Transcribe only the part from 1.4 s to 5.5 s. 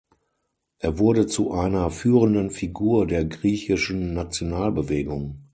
einer führenden Figur der griechischen Nationalbewegung.